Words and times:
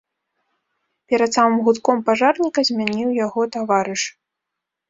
Перад 1.11 1.31
самым 1.37 1.59
гудком 1.67 2.01
пажарніка 2.07 2.59
змяніў 2.71 3.15
яго 3.25 3.41
таварыш. 3.59 4.01